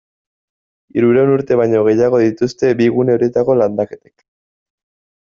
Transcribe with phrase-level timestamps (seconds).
[0.95, 4.15] Hirurehun urte baino gehiago dituzte bi gune horietako landaketek.